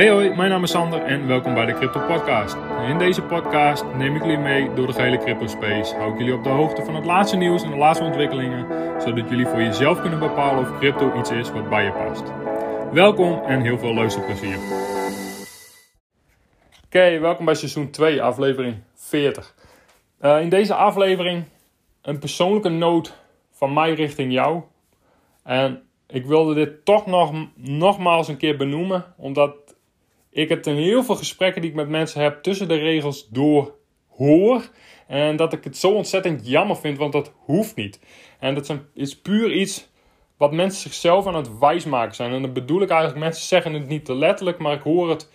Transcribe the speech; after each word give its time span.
Hey 0.00 0.10
hoi, 0.10 0.34
mijn 0.34 0.50
naam 0.50 0.62
is 0.62 0.70
Sander 0.70 1.02
en 1.02 1.26
welkom 1.26 1.54
bij 1.54 1.66
de 1.66 1.74
Crypto 1.74 2.00
Podcast. 2.06 2.56
In 2.88 2.98
deze 2.98 3.22
podcast 3.22 3.84
neem 3.96 4.16
ik 4.16 4.22
jullie 4.22 4.38
mee 4.38 4.74
door 4.74 4.86
de 4.86 4.92
gehele 4.92 5.18
crypto 5.18 5.46
space. 5.46 5.94
Hou 5.94 6.12
ik 6.12 6.18
jullie 6.18 6.34
op 6.34 6.44
de 6.44 6.48
hoogte 6.48 6.84
van 6.84 6.94
het 6.94 7.04
laatste 7.04 7.36
nieuws 7.36 7.62
en 7.62 7.70
de 7.70 7.76
laatste 7.76 8.04
ontwikkelingen, 8.04 8.66
zodat 9.02 9.28
jullie 9.28 9.46
voor 9.46 9.62
jezelf 9.62 10.00
kunnen 10.00 10.18
bepalen 10.18 10.60
of 10.60 10.78
crypto 10.78 11.18
iets 11.18 11.30
is 11.30 11.50
wat 11.50 11.68
bij 11.68 11.84
je 11.84 11.92
past. 11.92 12.22
Welkom 12.92 13.42
en 13.44 13.60
heel 13.60 13.78
veel 13.78 13.94
luisterplezier. 13.94 14.58
Oké, 16.84 17.18
welkom 17.18 17.44
bij 17.44 17.54
seizoen 17.54 17.90
2, 17.90 18.22
aflevering 18.22 18.76
40. 18.94 19.54
Uh, 20.20 20.40
in 20.40 20.48
deze 20.48 20.74
aflevering 20.74 21.44
een 22.02 22.18
persoonlijke 22.18 22.68
noot 22.68 23.16
van 23.50 23.72
mij 23.72 23.94
richting 23.94 24.32
jou. 24.32 24.62
En 25.44 25.82
ik 26.06 26.26
wilde 26.26 26.54
dit 26.54 26.84
toch 26.84 27.06
nog, 27.06 27.32
nogmaals 27.54 28.28
een 28.28 28.36
keer 28.36 28.56
benoemen, 28.56 29.04
omdat 29.16 29.69
ik 30.30 30.48
het 30.48 30.66
in 30.66 30.76
heel 30.76 31.04
veel 31.04 31.16
gesprekken 31.16 31.60
die 31.60 31.70
ik 31.70 31.76
met 31.76 31.88
mensen 31.88 32.22
heb 32.22 32.42
tussen 32.42 32.68
de 32.68 32.78
regels 32.78 33.28
door 33.28 33.74
hoor. 34.08 34.68
En 35.06 35.36
dat 35.36 35.52
ik 35.52 35.64
het 35.64 35.76
zo 35.76 35.90
ontzettend 35.90 36.46
jammer 36.48 36.76
vind, 36.76 36.98
want 36.98 37.12
dat 37.12 37.32
hoeft 37.36 37.76
niet. 37.76 38.00
En 38.38 38.54
dat 38.54 38.74
is 38.94 39.20
puur 39.20 39.52
iets 39.52 39.88
wat 40.36 40.52
mensen 40.52 40.80
zichzelf 40.80 41.26
aan 41.26 41.34
het 41.34 41.58
wijsmaken 41.58 42.14
zijn. 42.14 42.32
En 42.32 42.42
dan 42.42 42.52
bedoel 42.52 42.82
ik 42.82 42.90
eigenlijk, 42.90 43.20
mensen 43.20 43.46
zeggen 43.46 43.72
het 43.72 43.88
niet 43.88 44.04
te 44.04 44.14
letterlijk, 44.14 44.58
maar 44.58 44.72
ik 44.72 44.82
hoor 44.82 45.10
het 45.10 45.30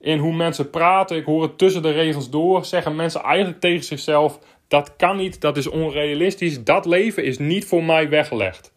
in 0.00 0.18
hoe 0.18 0.34
mensen 0.34 0.70
praten. 0.70 1.16
Ik 1.16 1.24
hoor 1.24 1.42
het 1.42 1.58
tussen 1.58 1.82
de 1.82 1.90
regels 1.90 2.30
door. 2.30 2.64
Zeggen 2.64 2.96
mensen 2.96 3.22
eigenlijk 3.22 3.60
tegen 3.60 3.84
zichzelf: 3.84 4.38
dat 4.68 4.96
kan 4.96 5.16
niet, 5.16 5.40
dat 5.40 5.56
is 5.56 5.66
onrealistisch, 5.66 6.64
dat 6.64 6.86
leven 6.86 7.24
is 7.24 7.38
niet 7.38 7.66
voor 7.66 7.84
mij 7.84 8.08
weggelegd. 8.08 8.73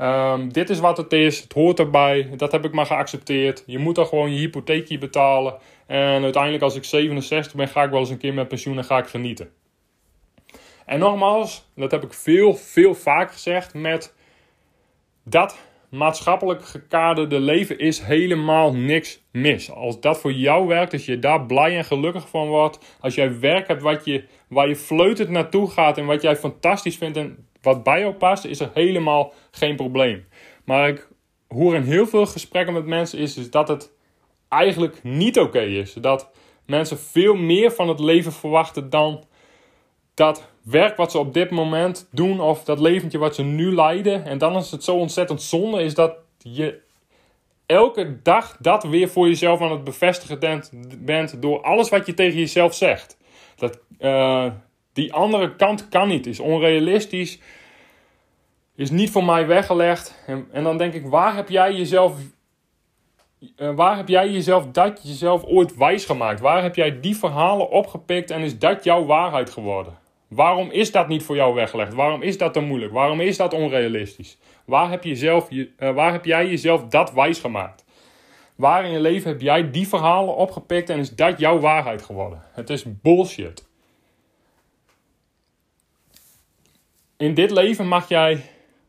Um, 0.00 0.52
dit 0.52 0.70
is 0.70 0.80
wat 0.80 0.96
het 0.96 1.12
is, 1.12 1.40
het 1.40 1.52
hoort 1.52 1.78
erbij, 1.78 2.30
dat 2.36 2.52
heb 2.52 2.64
ik 2.64 2.72
maar 2.72 2.86
geaccepteerd. 2.86 3.62
Je 3.66 3.78
moet 3.78 3.94
dan 3.94 4.06
gewoon 4.06 4.32
je 4.32 4.38
hypotheekje 4.38 4.98
betalen. 4.98 5.56
En 5.86 6.22
uiteindelijk 6.22 6.62
als 6.62 6.76
ik 6.76 6.84
67 6.84 7.54
ben, 7.54 7.68
ga 7.68 7.82
ik 7.82 7.90
wel 7.90 8.00
eens 8.00 8.10
een 8.10 8.18
keer 8.18 8.34
met 8.34 8.48
pensioen 8.48 8.76
en 8.76 8.84
ga 8.84 8.98
ik 8.98 9.06
genieten. 9.06 9.50
En 10.86 10.98
nogmaals, 10.98 11.70
dat 11.74 11.90
heb 11.90 12.02
ik 12.02 12.12
veel, 12.12 12.54
veel 12.54 12.94
vaak 12.94 13.32
gezegd 13.32 13.74
met 13.74 14.14
dat 15.24 15.58
maatschappelijk 15.88 16.64
gekaderde 16.64 17.40
leven 17.40 17.78
is 17.78 18.00
helemaal 18.00 18.74
niks 18.74 19.22
mis. 19.32 19.70
Als 19.70 20.00
dat 20.00 20.20
voor 20.20 20.32
jou 20.32 20.66
werkt, 20.66 20.92
als 20.92 21.06
je 21.06 21.18
daar 21.18 21.46
blij 21.46 21.76
en 21.76 21.84
gelukkig 21.84 22.28
van 22.28 22.48
wordt, 22.48 22.96
als 23.00 23.14
jij 23.14 23.40
werk 23.40 23.68
hebt 23.68 23.82
wat 23.82 24.04
je, 24.04 24.24
waar 24.48 24.68
je 24.68 24.76
fleutend 24.76 25.28
naartoe 25.28 25.70
gaat 25.70 25.98
en 25.98 26.06
wat 26.06 26.22
jij 26.22 26.36
fantastisch 26.36 26.96
vindt 26.96 27.16
en 27.16 27.48
wat 27.64 27.82
bij 27.82 28.00
jou 28.00 28.14
past, 28.14 28.44
is 28.44 28.60
er 28.60 28.70
helemaal 28.74 29.32
geen 29.50 29.76
probleem. 29.76 30.26
Maar 30.64 30.88
ik 30.88 31.08
hoor 31.48 31.74
in 31.74 31.82
heel 31.82 32.06
veel 32.06 32.26
gesprekken 32.26 32.74
met 32.74 32.86
mensen 32.86 33.18
is, 33.18 33.36
is 33.36 33.50
dat 33.50 33.68
het 33.68 33.92
eigenlijk 34.48 35.02
niet 35.02 35.38
oké 35.38 35.60
is. 35.60 35.92
Dat 35.92 36.30
mensen 36.66 36.98
veel 36.98 37.34
meer 37.34 37.70
van 37.72 37.88
het 37.88 38.00
leven 38.00 38.32
verwachten 38.32 38.90
dan 38.90 39.24
dat 40.14 40.48
werk 40.62 40.96
wat 40.96 41.10
ze 41.10 41.18
op 41.18 41.34
dit 41.34 41.50
moment 41.50 42.08
doen 42.10 42.40
of 42.40 42.64
dat 42.64 42.80
leventje 42.80 43.18
wat 43.18 43.34
ze 43.34 43.42
nu 43.42 43.74
leiden. 43.74 44.24
En 44.24 44.38
dan 44.38 44.56
is 44.56 44.70
het 44.70 44.84
zo 44.84 44.96
ontzettend 44.96 45.42
zonde 45.42 45.82
is 45.82 45.94
dat 45.94 46.16
je 46.38 46.80
elke 47.66 48.22
dag 48.22 48.56
dat 48.60 48.84
weer 48.84 49.08
voor 49.08 49.26
jezelf 49.26 49.60
aan 49.60 49.70
het 49.70 49.84
bevestigen 49.84 50.62
bent 50.98 51.42
door 51.42 51.62
alles 51.62 51.88
wat 51.88 52.06
je 52.06 52.14
tegen 52.14 52.38
jezelf 52.38 52.74
zegt. 52.74 53.16
Dat, 53.56 53.78
uh, 54.00 54.46
die 54.94 55.12
andere 55.12 55.56
kant 55.56 55.88
kan 55.88 56.08
niet, 56.08 56.26
is 56.26 56.40
onrealistisch, 56.40 57.38
is 58.74 58.90
niet 58.90 59.10
voor 59.10 59.24
mij 59.24 59.46
weggelegd. 59.46 60.24
En, 60.52 60.62
dan 60.62 60.78
denk 60.78 60.94
ik, 60.94 61.06
waar 61.06 61.36
heb 61.36 61.48
jij 61.48 61.74
jezelf, 61.74 62.14
uh, 63.56 63.74
waar 63.74 63.96
heb 63.96 64.08
jij 64.08 64.30
jezelf 64.30 64.66
dat 64.66 65.00
jezelf 65.02 65.44
ooit 65.44 65.76
wijs 65.76 66.04
gemaakt? 66.04 66.40
Waar 66.40 66.62
heb 66.62 66.74
jij 66.74 67.00
die 67.00 67.16
verhalen 67.16 67.70
opgepikt 67.70 68.30
en 68.30 68.42
is 68.42 68.58
dat 68.58 68.84
jouw 68.84 69.04
waarheid 69.04 69.50
geworden? 69.50 69.98
Waarom 70.28 70.70
is 70.70 70.92
dat 70.92 71.08
niet 71.08 71.22
voor 71.22 71.36
jou 71.36 71.54
weggelegd? 71.54 71.94
Waarom 71.94 72.22
is 72.22 72.38
dat 72.38 72.52
te 72.52 72.60
moeilijk? 72.60 72.92
Waarom 72.92 73.20
is 73.20 73.36
dat 73.36 73.52
onrealistisch? 73.52 74.38
Waar 74.64 74.90
heb, 74.90 75.04
je 75.04 75.16
zelf, 75.16 75.50
uh, 75.50 75.66
waar 75.76 76.12
heb 76.12 76.24
jij 76.24 76.48
jezelf 76.48 76.84
dat 76.84 77.12
wijs 77.12 77.38
gemaakt? 77.38 77.84
Waar 78.56 78.84
in 78.84 78.90
je 78.90 79.00
leven 79.00 79.30
heb 79.30 79.40
jij 79.40 79.70
die 79.70 79.88
verhalen 79.88 80.36
opgepikt 80.36 80.90
en 80.90 80.98
is 80.98 81.14
dat 81.14 81.38
jouw 81.38 81.58
waarheid 81.58 82.02
geworden? 82.02 82.42
Het 82.52 82.70
is 82.70 82.84
bullshit. 83.02 83.66
In 87.24 87.34
dit 87.34 87.50
leven 87.50 87.86
mag 87.88 88.08
jij 88.08 88.42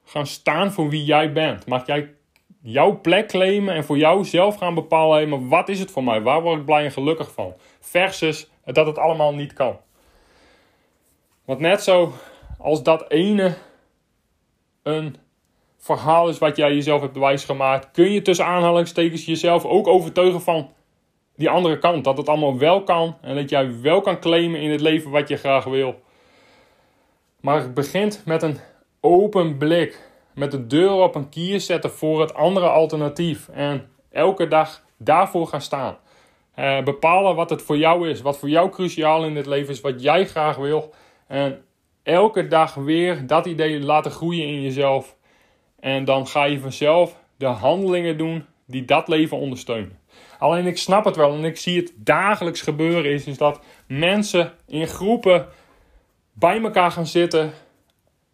gaan 0.04 0.28
staan 0.28 0.72
voor 0.72 0.90
wie 0.90 1.06
jij 1.06 1.32
bent. 1.32 1.68
Mag 1.68 1.86
jij 1.86 2.14
jouw 2.62 3.02
plek 3.02 3.28
claimen 3.28 3.74
en 3.74 3.84
voor 3.84 3.98
jouzelf 3.98 4.56
gaan 4.56 4.74
bepalen: 4.74 5.30
maar 5.30 5.48
wat 5.48 5.70
is 5.70 5.80
het 5.80 5.92
voor 5.92 6.04
mij? 6.04 6.22
Waar 6.22 6.42
word 6.42 6.60
ik 6.60 6.66
blij 6.66 6.84
en 6.84 6.92
gelukkig 6.92 7.32
van? 7.32 7.54
Versus 7.80 8.50
dat 8.66 8.86
het 8.86 8.98
allemaal 8.98 9.34
niet 9.34 9.54
kan. 9.54 9.78
Want 11.46 11.60
net 11.60 11.84
zo 11.84 12.14
als 12.60 12.84
dat 12.84 13.10
ene 13.10 13.54
een 14.84 15.16
verhaal 15.78 16.30
is 16.30 16.38
wat 16.38 16.56
jij 16.56 16.74
jezelf 16.74 17.02
hebt 17.02 17.18
wijsgemaakt, 17.18 17.92
kun 17.92 18.12
je 18.12 18.22
tussen 18.22 18.46
aanhalingstekens 18.46 19.26
jezelf 19.26 19.66
ook 19.66 19.88
overtuigen 19.88 20.42
van 20.42 20.74
die 21.36 21.50
andere 21.50 21.80
kant. 21.80 22.04
Dat 22.04 22.18
het 22.18 22.30
allemaal 22.30 22.58
wel 22.58 22.84
kan 22.84 23.18
en 23.22 23.36
dat 23.36 23.50
jij 23.50 23.82
wel 23.82 24.02
kan 24.02 24.20
claimen 24.20 24.62
in 24.62 24.72
het 24.72 24.82
leven 24.82 25.12
wat 25.12 25.28
je 25.28 25.38
graag 25.38 25.64
wil. 25.64 26.04
Maar 27.46 27.62
het 27.62 27.74
begint 27.74 28.22
met 28.26 28.42
een 28.44 28.58
open 29.00 29.58
blik. 29.58 30.00
Met 30.34 30.52
de 30.52 30.68
deur 30.68 30.92
op 30.92 31.16
een 31.16 31.30
kier 31.30 31.60
zetten 31.60 31.92
voor 31.92 32.22
het 32.22 32.34
andere 32.34 32.68
alternatief. 32.68 33.48
En 33.48 33.90
elke 34.12 34.48
dag 34.48 34.84
daarvoor 34.98 35.48
gaan 35.48 35.62
staan. 35.62 35.98
Uh, 36.60 36.84
bepalen 36.84 37.36
wat 37.36 37.50
het 37.50 37.62
voor 37.62 37.78
jou 37.78 38.10
is. 38.10 38.22
Wat 38.22 38.38
voor 38.38 38.50
jou 38.50 38.70
cruciaal 38.70 39.26
in 39.26 39.36
het 39.36 39.46
leven 39.46 39.74
is. 39.74 39.82
Wat 39.82 40.02
jij 40.02 40.26
graag 40.26 40.56
wil. 40.56 40.94
En 41.28 41.66
elke 42.04 42.48
dag 42.48 42.74
weer 42.74 43.28
dat 43.28 43.46
idee 43.46 43.80
laten 43.80 44.12
groeien 44.12 44.48
in 44.48 44.62
jezelf. 44.62 45.16
En 45.80 46.06
dan 46.06 46.28
ga 46.28 46.44
je 46.44 46.60
vanzelf 46.60 47.16
de 47.38 47.46
handelingen 47.46 48.18
doen 48.18 48.46
die 48.68 48.86
dat 48.86 49.08
leven 49.08 49.38
ondersteunen. 49.38 50.00
Alleen 50.40 50.66
ik 50.66 50.78
snap 50.78 51.06
het 51.06 51.16
wel 51.16 51.34
en 51.34 51.44
ik 51.44 51.58
zie 51.58 51.80
het 51.80 51.94
dagelijks 51.96 52.62
gebeuren 52.62 53.12
is, 53.12 53.26
is 53.26 53.38
dat 53.38 53.60
mensen 53.88 54.54
in 54.68 54.88
groepen 54.88 55.48
bij 56.38 56.62
elkaar 56.62 56.92
gaan 56.92 57.08
zitten. 57.08 57.54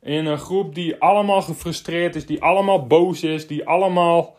In 0.02 0.26
een 0.26 0.38
groep 0.38 0.76
die 0.76 0.96
allemaal 1.00 1.42
gefrustreerd 1.42 2.16
is, 2.16 2.26
die 2.26 2.42
allemaal 2.42 2.88
boos 2.88 3.24
is, 3.24 3.48
die 3.48 3.68
allemaal 3.68 4.36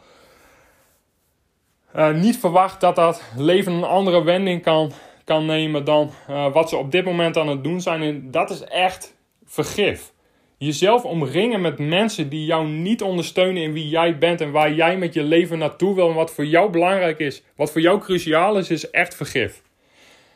uh, 1.97 2.15
niet 2.15 2.39
verwacht 2.39 2.81
dat 2.81 2.97
dat 2.97 3.23
leven 3.37 3.73
een 3.73 3.85
andere 3.85 4.25
wending 4.25 4.63
kan, 4.63 4.93
kan 5.25 5.47
nemen 5.47 5.85
dan 5.85 6.11
uh, 6.31 6.53
wat 6.53 6.69
ze 6.69 6.77
op 6.77 6.91
dit 6.91 7.05
moment 7.05 7.37
aan 7.37 7.49
het 7.49 7.65
doen 7.65 7.81
zijn. 7.81 8.03
En 8.03 8.31
dat 8.31 8.51
is 8.51 8.65
echt 8.65 9.17
vergif. 9.45 10.13
Jezelf 10.59 11.05
omringen 11.05 11.61
met 11.61 11.79
mensen 11.79 12.29
die 12.29 12.45
jou 12.45 12.67
niet 12.67 13.03
ondersteunen 13.03 13.63
in 13.63 13.73
wie 13.73 13.89
jij 13.89 14.19
bent 14.19 14.41
en 14.41 14.51
waar 14.51 14.73
jij 14.73 14.97
met 14.97 15.15
je 15.15 15.23
leven 15.23 15.59
naartoe 15.59 15.95
wil 15.95 16.09
en 16.09 16.15
wat 16.15 16.35
voor 16.35 16.47
jou 16.47 16.71
belangrijk 16.71 17.19
is, 17.19 17.43
wat 17.57 17.73
voor 17.73 17.81
jou 17.81 18.01
cruciaal 18.01 18.59
is, 18.59 18.71
is 18.71 18.91
echt 18.91 19.15
vergif. 19.15 19.63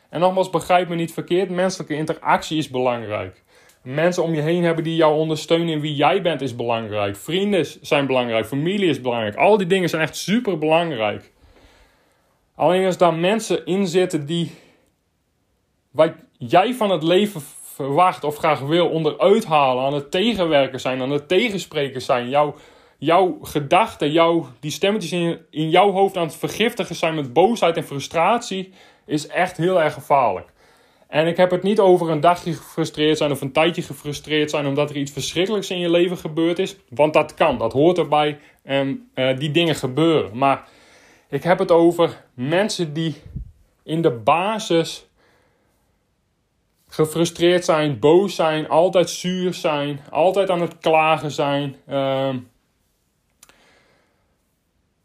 En 0.09 0.19
nogmaals, 0.19 0.49
begrijp 0.49 0.89
me 0.89 0.95
niet 0.95 1.13
verkeerd, 1.13 1.49
menselijke 1.49 1.95
interactie 1.95 2.57
is 2.57 2.69
belangrijk. 2.69 3.43
Mensen 3.83 4.23
om 4.23 4.33
je 4.33 4.41
heen 4.41 4.63
hebben 4.63 4.83
die 4.83 4.95
jou 4.95 5.15
ondersteunen 5.15 5.69
in 5.69 5.79
wie 5.79 5.95
jij 5.95 6.21
bent 6.21 6.41
is 6.41 6.55
belangrijk. 6.55 7.15
Vrienden 7.15 7.65
zijn 7.81 8.05
belangrijk, 8.05 8.45
familie 8.45 8.89
is 8.89 9.01
belangrijk. 9.01 9.35
Al 9.35 9.57
die 9.57 9.67
dingen 9.67 9.89
zijn 9.89 10.01
echt 10.01 10.15
super 10.15 10.57
belangrijk. 10.57 11.31
Alleen 12.55 12.85
als 12.85 12.97
daar 12.97 13.13
mensen 13.13 13.65
in 13.65 13.87
zitten 13.87 14.25
die 14.25 14.51
wat 15.91 16.13
jij 16.37 16.73
van 16.73 16.89
het 16.89 17.03
leven 17.03 17.41
verwacht 17.63 18.23
of 18.23 18.37
graag 18.37 18.59
wil 18.59 18.89
onderuit 18.89 19.45
halen, 19.45 19.83
aan 19.85 19.93
het 19.93 20.11
tegenwerken 20.11 20.79
zijn, 20.79 21.01
aan 21.01 21.11
het 21.11 21.27
tegenspreken 21.27 22.01
zijn, 22.01 22.29
jouw, 22.29 22.55
jouw 22.97 23.37
gedachten, 23.41 24.11
jouw, 24.11 24.47
die 24.59 24.71
stemmetjes 24.71 25.11
in, 25.11 25.39
in 25.49 25.69
jouw 25.69 25.91
hoofd 25.91 26.17
aan 26.17 26.25
het 26.27 26.35
vergiftigen 26.35 26.95
zijn 26.95 27.15
met 27.15 27.33
boosheid 27.33 27.77
en 27.77 27.83
frustratie, 27.83 28.73
is 29.07 29.27
echt 29.27 29.57
heel 29.57 29.81
erg 29.81 29.93
gevaarlijk. 29.93 30.47
En 31.07 31.27
ik 31.27 31.37
heb 31.37 31.51
het 31.51 31.63
niet 31.63 31.79
over 31.79 32.09
een 32.09 32.19
dagje 32.19 32.53
gefrustreerd 32.53 33.17
zijn 33.17 33.31
of 33.31 33.41
een 33.41 33.51
tijdje 33.51 33.81
gefrustreerd 33.81 34.49
zijn 34.49 34.65
omdat 34.65 34.89
er 34.89 34.95
iets 34.95 35.11
verschrikkelijks 35.11 35.69
in 35.69 35.79
je 35.79 35.89
leven 35.89 36.17
gebeurd 36.17 36.59
is. 36.59 36.75
Want 36.89 37.13
dat 37.13 37.33
kan, 37.33 37.57
dat 37.57 37.73
hoort 37.73 37.97
erbij 37.97 38.39
en 38.63 39.09
uh, 39.15 39.37
die 39.37 39.51
dingen 39.51 39.75
gebeuren. 39.75 40.37
Maar 40.37 40.67
ik 41.29 41.43
heb 41.43 41.59
het 41.59 41.71
over 41.71 42.23
mensen 42.33 42.93
die 42.93 43.15
in 43.83 44.01
de 44.01 44.11
basis 44.11 45.07
gefrustreerd 46.89 47.65
zijn, 47.65 47.99
boos 47.99 48.35
zijn, 48.35 48.69
altijd 48.69 49.09
zuur 49.09 49.53
zijn, 49.53 49.99
altijd 50.09 50.49
aan 50.49 50.61
het 50.61 50.77
klagen 50.77 51.31
zijn. 51.31 51.75
Uh, 51.89 52.35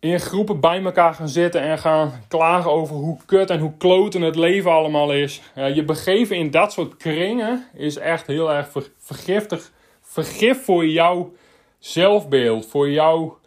in 0.03 0.21
groepen 0.21 0.61
bij 0.61 0.83
elkaar 0.83 1.15
gaan 1.15 1.29
zitten 1.29 1.61
en 1.61 1.79
gaan 1.79 2.25
klagen 2.29 2.71
over 2.71 2.97
hoe 2.97 3.19
kut 3.27 3.51
en 3.51 3.61
hoe 3.61 3.77
kloten 3.77 4.23
het 4.23 4.37
leven 4.37 4.71
allemaal 4.71 5.13
is. 5.13 5.43
Je 5.55 5.85
begeven 5.85 6.37
in 6.37 6.51
dat 6.51 6.73
soort 6.73 6.97
kringen 6.97 7.67
is 7.75 7.97
echt 7.97 8.27
heel 8.27 8.53
erg 8.53 8.69
vergiftig. 8.99 9.73
Vergif 10.01 10.65
voor 10.65 10.87
jouw 10.87 11.33
zelfbeeld, 11.79 12.67
voor 12.67 12.91
jouw 12.91 13.39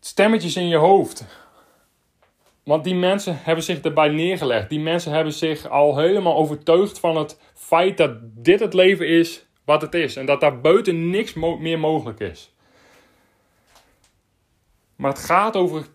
stemmetjes 0.00 0.56
in 0.56 0.68
je 0.68 0.76
hoofd. 0.76 1.24
Want 2.64 2.84
die 2.84 2.94
mensen 2.94 3.38
hebben 3.42 3.64
zich 3.64 3.80
erbij 3.80 4.08
neergelegd. 4.08 4.68
Die 4.68 4.80
mensen 4.80 5.12
hebben 5.12 5.32
zich 5.32 5.68
al 5.68 5.98
helemaal 5.98 6.36
overtuigd 6.36 7.00
van 7.00 7.16
het 7.16 7.40
feit 7.54 7.96
dat 7.96 8.10
dit 8.22 8.60
het 8.60 8.74
leven 8.74 9.08
is 9.08 9.46
wat 9.64 9.82
het 9.82 9.94
is. 9.94 10.16
En 10.16 10.26
dat 10.26 10.40
daar 10.40 10.60
buiten 10.60 11.10
niks 11.10 11.34
meer 11.34 11.78
mogelijk 11.78 12.20
is. 12.20 12.52
Maar 14.98 15.10
het 15.10 15.24
gaat 15.24 15.56
over 15.56 15.86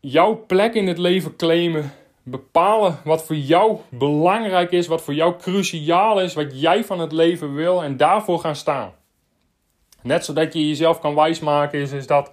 jouw 0.00 0.44
plek 0.46 0.74
in 0.74 0.86
het 0.86 0.98
leven 0.98 1.36
claimen. 1.36 1.92
Bepalen 2.22 2.98
wat 3.04 3.24
voor 3.24 3.36
jou 3.36 3.78
belangrijk 3.88 4.70
is, 4.70 4.86
wat 4.86 5.02
voor 5.02 5.14
jou 5.14 5.36
cruciaal 5.38 6.20
is, 6.20 6.34
wat 6.34 6.60
jij 6.60 6.84
van 6.84 6.98
het 6.98 7.12
leven 7.12 7.54
wil 7.54 7.82
en 7.82 7.96
daarvoor 7.96 8.38
gaan 8.38 8.56
staan. 8.56 8.92
Net 10.02 10.24
zodat 10.24 10.52
je 10.52 10.68
jezelf 10.68 11.00
kan 11.00 11.14
wijsmaken, 11.14 11.80
is, 11.80 11.92
is 11.92 12.06
dat 12.06 12.32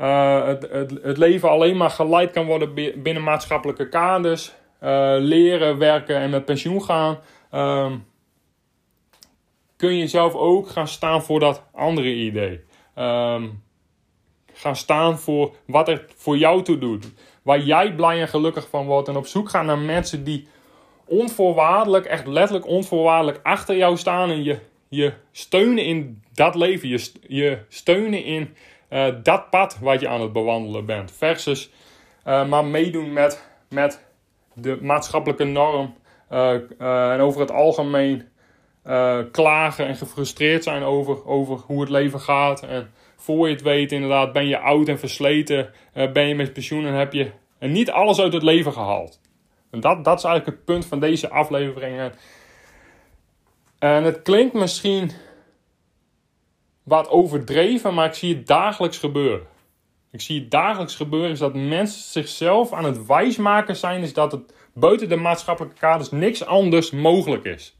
uh, 0.00 0.46
het, 0.46 0.70
het, 0.70 0.90
het, 1.02 1.18
leven 1.18 1.50
alleen 1.50 1.76
maar 1.76 1.90
geleid 1.90 2.30
kan 2.30 2.46
worden 2.46 2.74
binnen 2.74 3.22
maatschappelijke 3.22 3.88
kaders. 3.88 4.52
Uh, 4.82 5.16
leren, 5.18 5.78
werken 5.78 6.16
en 6.16 6.30
met 6.30 6.44
pensioen 6.44 6.82
gaan. 6.82 7.18
Uh, 7.52 7.92
kun 9.76 9.94
je 9.94 10.06
zelf 10.06 10.34
ook 10.34 10.68
gaan 10.68 10.88
staan 10.88 11.22
voor 11.22 11.40
dat 11.40 11.62
andere 11.72 12.14
idee. 12.14 12.64
Um, 12.98 13.62
gaan 14.58 14.76
staan 14.76 15.18
voor 15.18 15.54
wat 15.64 15.88
er 15.88 16.04
voor 16.16 16.36
jou 16.36 16.62
toe 16.62 16.78
doet. 16.78 17.12
Waar 17.42 17.60
jij 17.60 17.94
blij 17.94 18.20
en 18.20 18.28
gelukkig 18.28 18.68
van 18.68 18.86
wordt. 18.86 19.08
En 19.08 19.16
op 19.16 19.26
zoek 19.26 19.48
gaan 19.48 19.66
naar 19.66 19.78
mensen 19.78 20.24
die 20.24 20.48
onvoorwaardelijk, 21.04 22.04
echt 22.04 22.26
letterlijk 22.26 22.66
onvoorwaardelijk 22.66 23.40
achter 23.42 23.76
jou 23.76 23.96
staan. 23.96 24.30
En 24.30 24.42
je, 24.44 24.58
je 24.88 25.12
steunen 25.32 25.84
in 25.84 26.22
dat 26.32 26.54
leven. 26.54 26.88
Je, 26.88 27.12
je 27.26 27.58
steunen 27.68 28.24
in 28.24 28.54
uh, 28.90 29.06
dat 29.22 29.50
pad 29.50 29.78
wat 29.80 30.00
je 30.00 30.08
aan 30.08 30.20
het 30.20 30.32
bewandelen 30.32 30.86
bent. 30.86 31.12
Versus 31.12 31.70
uh, 32.26 32.48
maar 32.48 32.64
meedoen 32.64 33.12
met, 33.12 33.48
met 33.68 34.06
de 34.54 34.78
maatschappelijke 34.82 35.44
norm. 35.44 35.94
Uh, 36.30 37.12
en 37.12 37.20
over 37.20 37.40
het 37.40 37.50
algemeen 37.50 38.28
klagen 39.30 39.86
en 39.86 39.96
gefrustreerd 39.96 40.64
zijn 40.64 40.82
over, 40.82 41.26
over 41.26 41.58
hoe 41.58 41.80
het 41.80 41.90
leven 41.90 42.20
gaat. 42.20 42.62
En 42.62 42.90
voor 43.16 43.48
je 43.48 43.54
het 43.54 43.62
weet, 43.62 43.92
inderdaad, 43.92 44.32
ben 44.32 44.46
je 44.46 44.58
oud 44.58 44.88
en 44.88 44.98
versleten. 44.98 45.70
ben 45.92 46.28
je 46.28 46.34
met 46.34 46.52
pensioen 46.52 46.86
en 46.86 46.94
heb 46.94 47.12
je 47.12 47.30
niet 47.60 47.90
alles 47.90 48.20
uit 48.20 48.32
het 48.32 48.42
leven 48.42 48.72
gehaald. 48.72 49.20
En 49.70 49.80
dat, 49.80 50.04
dat 50.04 50.18
is 50.18 50.24
eigenlijk 50.24 50.56
het 50.56 50.64
punt 50.64 50.86
van 50.86 51.00
deze 51.00 51.30
aflevering. 51.30 52.12
En 53.78 54.04
het 54.04 54.22
klinkt 54.22 54.54
misschien 54.54 55.10
wat 56.82 57.08
overdreven, 57.08 57.94
maar 57.94 58.06
ik 58.06 58.14
zie 58.14 58.34
het 58.34 58.46
dagelijks 58.46 58.98
gebeuren. 58.98 59.46
Ik 60.10 60.20
zie 60.20 60.40
het 60.40 60.50
dagelijks 60.50 60.96
gebeuren 60.96 61.30
is 61.30 61.38
dat 61.38 61.54
mensen 61.54 62.02
zichzelf 62.02 62.72
aan 62.72 62.84
het 62.84 63.06
wijsmaken 63.06 63.76
zijn, 63.76 64.02
is 64.02 64.12
dat 64.12 64.32
het 64.32 64.54
buiten 64.74 65.08
de 65.08 65.16
maatschappelijke 65.16 65.78
kaders 65.78 66.10
niks 66.10 66.44
anders 66.44 66.90
mogelijk 66.90 67.44
is. 67.44 67.77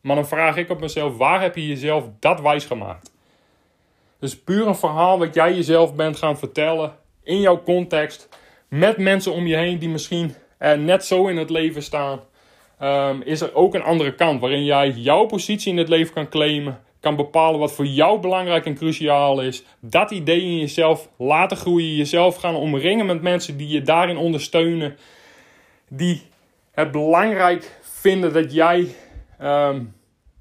Maar 0.00 0.16
dan 0.16 0.26
vraag 0.26 0.56
ik 0.56 0.70
op 0.70 0.80
mezelf, 0.80 1.16
waar 1.16 1.40
heb 1.40 1.54
je 1.54 1.66
jezelf 1.66 2.04
dat 2.20 2.40
wijsgemaakt? 2.40 3.12
Dus 4.20 4.40
puur 4.40 4.66
een 4.66 4.76
verhaal 4.76 5.18
wat 5.18 5.34
jij 5.34 5.54
jezelf 5.54 5.94
bent 5.94 6.16
gaan 6.16 6.38
vertellen 6.38 6.96
in 7.22 7.40
jouw 7.40 7.62
context, 7.62 8.28
met 8.68 8.98
mensen 8.98 9.32
om 9.32 9.46
je 9.46 9.56
heen 9.56 9.78
die 9.78 9.88
misschien 9.88 10.34
er 10.58 10.78
net 10.78 11.04
zo 11.04 11.26
in 11.26 11.36
het 11.36 11.50
leven 11.50 11.82
staan, 11.82 12.20
um, 12.82 13.22
is 13.22 13.40
er 13.40 13.54
ook 13.54 13.74
een 13.74 13.82
andere 13.82 14.14
kant 14.14 14.40
waarin 14.40 14.64
jij 14.64 14.90
jouw 14.90 15.26
positie 15.26 15.72
in 15.72 15.78
het 15.78 15.88
leven 15.88 16.14
kan 16.14 16.28
claimen 16.28 16.80
kan 17.00 17.16
bepalen 17.16 17.60
wat 17.60 17.72
voor 17.72 17.86
jou 17.86 18.20
belangrijk 18.20 18.66
en 18.66 18.74
cruciaal 18.74 19.42
is. 19.42 19.62
Dat 19.80 20.10
idee 20.10 20.40
in 20.40 20.58
jezelf 20.58 21.08
laten 21.16 21.56
groeien. 21.56 21.94
Jezelf 21.94 22.36
gaan 22.36 22.54
omringen 22.54 23.06
met 23.06 23.22
mensen 23.22 23.56
die 23.56 23.68
je 23.68 23.82
daarin 23.82 24.16
ondersteunen. 24.16 24.96
Die 25.88 26.22
het 26.70 26.90
belangrijk 26.90 27.78
vinden 27.82 28.32
dat 28.32 28.52
jij 28.52 28.94
ehm, 29.38 29.84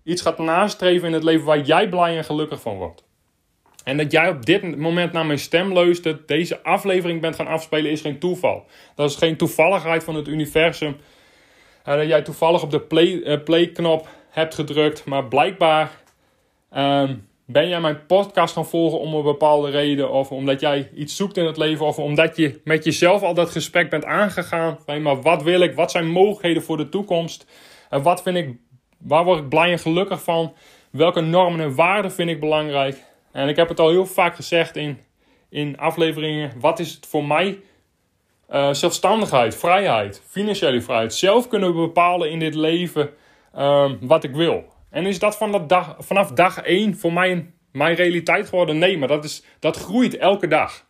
iets 0.04 0.22
gaat 0.22 0.38
nastreven 0.38 1.08
in 1.08 1.14
het 1.14 1.24
leven 1.24 1.46
waar 1.46 1.62
jij 1.62 1.90
blij 1.90 2.18
en 2.18 2.24
gelukkig 2.24 2.62
van 2.62 2.78
wordt. 2.78 3.06
En 3.84 3.98
dat 3.98 4.12
jij 4.12 4.30
op 4.30 4.46
dit 4.46 4.78
moment 4.78 5.12
naar 5.12 5.26
mijn 5.26 5.40
stem 5.40 5.74
luistert, 5.74 6.28
deze 6.28 6.64
aflevering 6.64 7.22
bent 7.22 7.36
gaan 7.36 7.48
afspelen, 7.48 7.92
is 7.92 8.02
geen 8.02 8.20
toeval. 8.20 8.66
Dat 8.96 9.10
is 9.10 9.16
geen 9.16 9.38
toevalligheid 9.38 10.04
van 10.04 10.16
het 10.16 10.28
universum. 10.28 10.98
Uh, 11.88 11.96
dat 11.96 12.08
jij 12.08 12.22
toevallig 12.22 12.64
op 12.64 12.72
de 12.72 12.82
play, 12.82 13.40
play 13.40 13.68
knop 13.68 14.08
hebt 14.30 14.56
gedrukt, 14.56 15.06
maar 15.06 15.26
blijkbaar 15.26 15.92
Ehm, 16.70 17.16
ben 17.46 17.70
jij 17.70 17.80
mijn 17.80 18.06
podcast 18.06 18.54
gaan 18.54 18.68
volgen 18.68 19.00
om 19.00 19.14
een 19.14 19.24
bepaalde 19.24 19.70
reden? 19.70 20.12
Of 20.12 20.32
omdat 20.32 20.60
jij 20.60 20.90
iets 20.96 21.16
zoekt 21.16 21.38
in 21.38 21.46
het 21.46 21.58
leven? 21.58 21.86
Of 21.86 22.00
omdat 22.00 22.36
je 22.36 22.62
met 22.64 22.84
jezelf 22.84 23.22
al 23.22 23.34
dat 23.34 23.50
gesprek 23.50 23.90
bent 23.90 24.06
aangegaan? 24.06 24.78
Maar 25.02 25.22
wat 25.22 25.44
wil 25.44 25.62
ik? 25.62 25.76
Wat 25.76 25.92
zijn 25.92 26.08
mogelijkheden 26.08 26.64
voor 26.64 26.78
de 26.78 26.90
toekomst? 26.90 27.46
En 27.90 28.02
wat 28.02 28.22
vind 28.22 28.38
ik, 28.38 28.56
waar 28.98 29.24
word 29.24 29.40
ik 29.40 29.50
blij 29.50 29.72
en 29.72 29.80
gelukkig 29.80 30.24
van? 30.24 30.54
Welke 30.92 31.22
normen 31.22 31.60
en 31.60 31.76
waarden 31.76 32.12
vind 32.12 32.30
ik 32.30 32.40
belangrijk? 32.40 33.04
En 33.32 33.48
ik 33.48 33.56
heb 33.56 33.70
het 33.70 33.80
al 33.80 33.90
heel 33.90 34.06
vaak 34.06 34.36
gezegd 34.36 34.76
in, 34.76 35.00
in 35.50 35.78
afleveringen. 35.78 36.52
Wat 36.60 36.80
is 36.80 36.94
het 36.94 37.06
voor 37.06 37.26
mij? 37.26 37.60
Uh, 38.50 38.74
zelfstandigheid, 38.74 39.56
vrijheid, 39.56 40.22
financiële 40.28 40.82
vrijheid. 40.82 41.14
Zelf 41.14 41.48
kunnen 41.48 41.76
bepalen 41.76 42.32
in 42.32 42.40
dit 42.40 42.56
leven 42.56 43.10
um, 43.58 43.98
wat 44.02 44.24
ik 44.24 44.36
wil. 44.36 44.64
En 44.90 45.06
is 45.06 45.20
dat 45.20 45.38
van 45.38 45.68
dag, 45.68 45.96
vanaf 46.00 46.32
dag 46.32 46.62
1 46.62 46.98
voor 46.98 47.14
mij 47.14 47.52
mijn 47.72 47.96
realiteit 47.96 48.50
geworden? 48.50 48.78
Nee, 48.78 48.98
maar 48.98 49.08
dat, 49.08 49.24
is, 49.24 49.44
dat 49.60 49.78
groeit 49.78 50.18
elke 50.18 50.48
dag. 50.48 50.86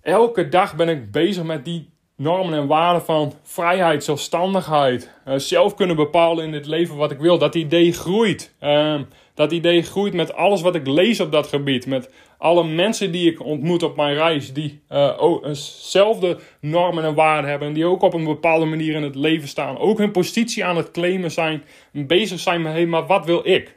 Elke 0.00 0.48
dag 0.48 0.76
ben 0.76 0.88
ik 0.88 1.10
bezig 1.10 1.44
met 1.44 1.64
die 1.64 1.91
normen 2.22 2.58
en 2.58 2.66
waarden 2.66 3.02
van 3.02 3.32
vrijheid, 3.42 4.04
zelfstandigheid, 4.04 5.10
uh, 5.28 5.34
zelf 5.36 5.74
kunnen 5.74 5.96
bepalen 5.96 6.44
in 6.44 6.52
het 6.52 6.66
leven 6.66 6.96
wat 6.96 7.10
ik 7.10 7.18
wil. 7.18 7.38
Dat 7.38 7.54
idee 7.54 7.92
groeit. 7.92 8.54
Uh, 8.60 9.00
dat 9.34 9.52
idee 9.52 9.82
groeit 9.82 10.12
met 10.12 10.34
alles 10.34 10.60
wat 10.60 10.74
ik 10.74 10.86
lees 10.86 11.20
op 11.20 11.32
dat 11.32 11.46
gebied. 11.46 11.86
Met 11.86 12.10
alle 12.38 12.64
mensen 12.64 13.12
die 13.12 13.30
ik 13.30 13.44
ontmoet 13.44 13.82
op 13.82 13.96
mijn 13.96 14.14
reis. 14.14 14.52
Die 14.52 14.82
uh, 14.90 15.16
ook 15.18 15.46
eenzelfde 15.46 16.38
normen 16.60 17.04
en 17.04 17.14
waarden 17.14 17.50
hebben. 17.50 17.68
En 17.68 17.74
die 17.74 17.86
ook 17.86 18.02
op 18.02 18.14
een 18.14 18.24
bepaalde 18.24 18.64
manier 18.64 18.94
in 18.94 19.02
het 19.02 19.14
leven 19.14 19.48
staan. 19.48 19.78
Ook 19.78 19.98
hun 19.98 20.10
positie 20.10 20.64
aan 20.64 20.76
het 20.76 20.90
claimen 20.90 21.30
zijn. 21.30 21.64
Bezig 21.92 22.40
zijn 22.40 22.62
met, 22.62 22.72
hé, 22.72 22.86
maar 22.86 23.06
wat 23.06 23.24
wil 23.26 23.40
ik? 23.44 23.76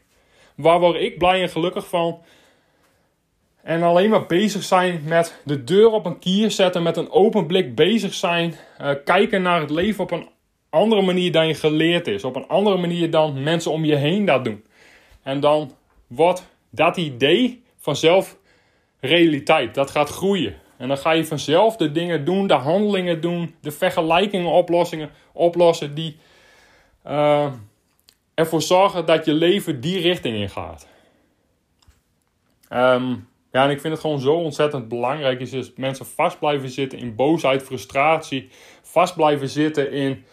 Waar 0.56 0.80
word 0.80 1.02
ik 1.02 1.18
blij 1.18 1.42
en 1.42 1.50
gelukkig 1.50 1.88
van? 1.88 2.20
En 3.66 3.84
alleen 3.84 4.10
maar 4.10 4.26
bezig 4.26 4.64
zijn 4.64 5.02
met 5.06 5.42
de 5.44 5.64
deur 5.64 5.90
op 5.92 6.06
een 6.06 6.20
kier 6.20 6.52
zetten. 6.52 6.84
Met 6.84 6.98
een 6.98 7.10
open 7.10 7.46
blik 7.46 7.76
bezig 7.76 8.14
zijn. 8.14 8.56
Uh, 8.82 8.92
kijken 9.06 9.42
naar 9.42 9.62
het 9.62 9.70
leven 9.70 10.04
op 10.04 10.12
een 10.12 10.30
andere 10.70 11.02
manier 11.02 11.32
dan 11.32 11.48
je 11.48 11.54
geleerd 11.54 12.08
is. 12.08 12.24
Op 12.24 12.36
een 12.36 12.48
andere 12.48 12.78
manier 12.78 13.10
dan 13.12 13.44
mensen 13.44 13.72
om 13.72 13.86
je 13.86 13.96
heen 13.96 14.26
dat 14.26 14.44
doen. 14.44 14.66
En 15.24 15.40
dan 15.40 15.72
wordt 16.08 16.46
dat 16.70 16.98
idee 16.98 17.64
vanzelf 17.78 18.38
realiteit. 19.00 19.76
Dat 19.76 19.92
gaat 19.92 20.10
groeien. 20.10 20.56
En 20.78 20.88
dan 20.88 20.98
ga 20.98 21.12
je 21.12 21.26
vanzelf 21.26 21.76
de 21.76 21.92
dingen 21.92 22.26
doen, 22.26 22.48
de 22.48 22.54
handelingen 22.54 23.22
doen, 23.22 23.56
de 23.62 23.72
vergelijkingen 23.72 24.52
oplossingen 24.52 25.10
oplossen 25.32 25.96
die 25.96 26.18
uh, 27.08 27.52
ervoor 28.34 28.62
zorgen 28.62 29.06
dat 29.06 29.26
je 29.26 29.34
leven 29.34 29.82
die 29.82 30.00
richting 30.00 30.36
in 30.36 30.50
gaat. 30.50 30.88
Um, 32.70 33.28
ja, 33.56 33.64
en 33.64 33.70
ik 33.70 33.80
vind 33.80 33.94
het 33.94 34.02
gewoon 34.02 34.20
zo 34.20 34.34
ontzettend 34.34 34.88
belangrijk 34.88 35.40
is, 35.40 35.52
dat 35.52 35.72
mensen 35.76 36.06
vast 36.06 36.40
blijven 36.40 36.70
zitten 36.70 37.00
in 37.00 37.16
boosheid, 37.16 37.64
frustratie, 37.64 38.50
vast 38.82 39.16
blijven 39.16 39.50
zitten 39.50 39.92
in 39.92 40.24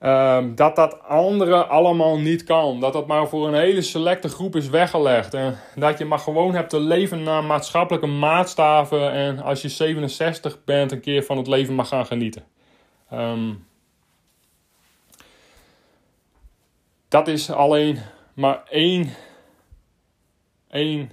Um, 0.00 0.54
dat 0.54 0.76
dat 0.76 1.02
anderen 1.02 1.68
allemaal 1.68 2.18
niet 2.18 2.44
kan. 2.44 2.80
Dat 2.80 2.92
dat 2.92 3.06
maar 3.06 3.28
voor 3.28 3.48
een 3.48 3.54
hele 3.54 3.82
selecte 3.82 4.28
groep 4.28 4.56
is 4.56 4.68
weggelegd. 4.68 5.34
En 5.34 5.58
dat 5.74 5.98
je 5.98 6.04
maar 6.04 6.18
gewoon 6.18 6.54
hebt 6.54 6.70
te 6.70 6.80
leven 6.80 7.22
naar 7.22 7.44
maatschappelijke 7.44 8.06
maatstaven. 8.06 9.12
En 9.12 9.40
als 9.40 9.62
je 9.62 9.68
67 9.68 10.64
bent, 10.64 10.92
een 10.92 11.00
keer 11.00 11.22
van 11.22 11.36
het 11.36 11.46
leven 11.46 11.74
mag 11.74 11.88
gaan 11.88 12.06
genieten. 12.06 12.44
Um, 13.12 13.66
dat 17.08 17.28
is 17.28 17.50
alleen 17.50 17.98
maar 18.34 18.62
één, 18.68 19.14
één 20.70 21.10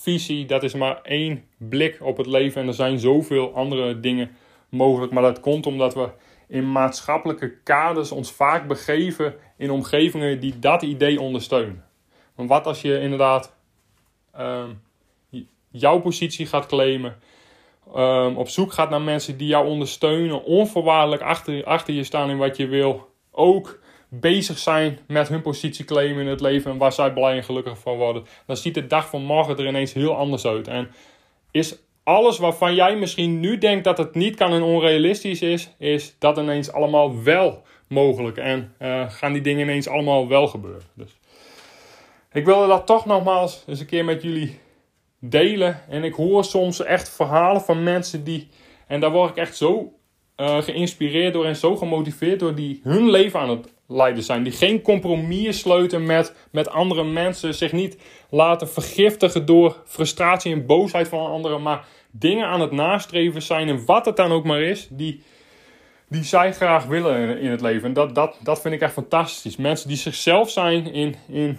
visie. 0.00 0.46
Dat 0.46 0.62
is 0.62 0.74
maar 0.74 1.00
één 1.02 1.44
blik 1.56 1.98
op 2.02 2.16
het 2.16 2.26
leven. 2.26 2.62
En 2.62 2.68
er 2.68 2.74
zijn 2.74 2.98
zoveel 2.98 3.54
andere 3.54 4.00
dingen 4.00 4.30
mogelijk. 4.68 5.12
Maar 5.12 5.22
dat 5.22 5.40
komt 5.40 5.66
omdat 5.66 5.94
we 5.94 6.08
in 6.48 6.72
maatschappelijke 6.72 7.56
kaders 7.62 8.12
ons 8.12 8.32
vaak 8.32 8.68
begeven 8.68 9.34
in 9.56 9.70
omgevingen 9.70 10.40
die 10.40 10.58
dat 10.58 10.82
idee 10.82 11.20
ondersteunen. 11.20 11.84
Want 12.34 12.48
wat 12.48 12.66
als 12.66 12.82
je 12.82 13.00
inderdaad 13.00 13.54
um, 14.38 14.82
jouw 15.70 16.00
positie 16.00 16.46
gaat 16.46 16.66
claimen, 16.66 17.18
um, 17.96 18.36
op 18.36 18.48
zoek 18.48 18.72
gaat 18.72 18.90
naar 18.90 19.00
mensen 19.00 19.36
die 19.36 19.48
jou 19.48 19.66
ondersteunen, 19.66 20.44
onvoorwaardelijk 20.44 21.22
achter, 21.22 21.64
achter 21.64 21.94
je 21.94 22.04
staan 22.04 22.30
in 22.30 22.38
wat 22.38 22.56
je 22.56 22.66
wil, 22.66 23.08
ook 23.30 23.79
bezig 24.10 24.58
zijn 24.58 24.98
met 25.06 25.28
hun 25.28 25.42
positie 25.42 25.84
claimen 25.84 26.22
in 26.22 26.28
het 26.28 26.40
leven 26.40 26.70
en 26.70 26.78
waar 26.78 26.92
zij 26.92 27.12
blij 27.12 27.36
en 27.36 27.44
gelukkig 27.44 27.78
van 27.78 27.96
worden, 27.96 28.24
dan 28.46 28.56
ziet 28.56 28.74
de 28.74 28.86
dag 28.86 29.08
van 29.08 29.22
morgen 29.22 29.56
er 29.56 29.66
ineens 29.66 29.92
heel 29.92 30.16
anders 30.16 30.46
uit. 30.46 30.68
En 30.68 30.90
is 31.50 31.76
alles 32.02 32.38
waarvan 32.38 32.74
jij 32.74 32.96
misschien 32.96 33.40
nu 33.40 33.58
denkt 33.58 33.84
dat 33.84 33.98
het 33.98 34.14
niet 34.14 34.36
kan 34.36 34.52
en 34.52 34.62
onrealistisch 34.62 35.42
is, 35.42 35.70
is 35.78 36.14
dat 36.18 36.38
ineens 36.38 36.72
allemaal 36.72 37.22
wel 37.22 37.62
mogelijk. 37.88 38.36
En 38.36 38.74
uh, 38.78 39.10
gaan 39.10 39.32
die 39.32 39.42
dingen 39.42 39.62
ineens 39.62 39.88
allemaal 39.88 40.28
wel 40.28 40.46
gebeuren. 40.46 40.82
Dus 40.94 41.18
ik 42.32 42.44
wilde 42.44 42.66
dat 42.66 42.86
toch 42.86 43.06
nogmaals 43.06 43.64
eens 43.66 43.80
een 43.80 43.86
keer 43.86 44.04
met 44.04 44.22
jullie 44.22 44.58
delen. 45.18 45.82
En 45.88 46.04
ik 46.04 46.14
hoor 46.14 46.44
soms 46.44 46.82
echt 46.82 47.08
verhalen 47.08 47.60
van 47.60 47.82
mensen 47.82 48.24
die. 48.24 48.48
En 48.86 49.00
daar 49.00 49.10
word 49.10 49.30
ik 49.30 49.36
echt 49.36 49.56
zo 49.56 49.92
uh, 50.40 50.62
geïnspireerd 50.62 51.32
door 51.32 51.44
en 51.44 51.56
zo 51.56 51.76
gemotiveerd 51.76 52.40
door 52.40 52.54
die 52.54 52.80
hun 52.84 53.10
leven 53.10 53.40
aan 53.40 53.50
het 53.50 53.72
leiden 53.86 54.22
zijn. 54.22 54.42
Die 54.42 54.52
geen 54.52 54.82
compromis 54.82 55.58
sluiten 55.58 56.06
met, 56.06 56.34
met 56.50 56.68
andere 56.68 57.04
mensen. 57.04 57.54
Zich 57.54 57.72
niet 57.72 57.98
laten 58.30 58.68
vergiftigen 58.68 59.46
door 59.46 59.76
frustratie 59.86 60.52
en 60.52 60.66
boosheid 60.66 61.08
van 61.08 61.26
anderen. 61.26 61.62
Maar 61.62 61.84
dingen 62.10 62.46
aan 62.46 62.60
het 62.60 62.70
nastreven 62.70 63.42
zijn. 63.42 63.68
En 63.68 63.84
wat 63.84 64.06
het 64.06 64.16
dan 64.16 64.32
ook 64.32 64.44
maar 64.44 64.60
is. 64.60 64.88
Die, 64.90 65.22
die 66.08 66.24
zij 66.24 66.52
graag 66.52 66.84
willen 66.84 67.38
in 67.38 67.50
het 67.50 67.60
leven. 67.60 67.88
En 67.88 67.92
dat, 67.92 68.14
dat, 68.14 68.38
dat 68.42 68.60
vind 68.60 68.74
ik 68.74 68.80
echt 68.80 68.92
fantastisch. 68.92 69.56
Mensen 69.56 69.88
die 69.88 69.96
zichzelf 69.96 70.50
zijn 70.50 70.92
in, 70.92 71.16
in, 71.28 71.58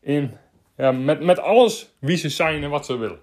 in, 0.00 0.36
ja, 0.76 0.92
met, 0.92 1.20
met 1.20 1.40
alles 1.40 1.94
wie 1.98 2.16
ze 2.16 2.28
zijn 2.28 2.62
en 2.62 2.70
wat 2.70 2.86
ze 2.86 2.96
willen. 2.96 3.18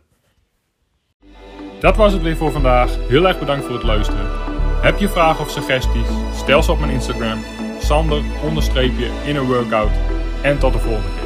Dat 1.80 1.96
was 1.96 2.14
het 2.14 2.22
weer 2.22 2.36
voor 2.38 2.52
vandaag. 2.52 3.08
Heel 3.08 3.28
erg 3.28 3.40
bedankt 3.40 3.66
voor 3.66 3.74
het 3.76 3.84
luisteren. 3.84 4.43
Heb 4.84 5.00
je 5.00 5.10
vragen 5.10 5.46
of 5.46 5.52
suggesties? 5.52 6.08
Stel 6.36 6.64
ze 6.64 6.72
op 6.72 6.80
mijn 6.80 6.92
Instagram. 6.92 7.44
Sander 7.80 8.22
onderstreepje 8.44 9.10
in 9.26 9.36
een 9.36 9.46
workout. 9.46 9.92
En 10.42 10.60
tot 10.60 10.74
de 10.74 10.80
volgende 10.80 11.10
keer. 11.20 11.23